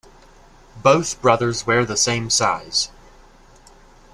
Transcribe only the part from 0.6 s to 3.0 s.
Both brothers wear the same size.